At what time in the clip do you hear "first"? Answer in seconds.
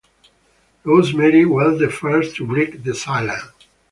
1.87-2.35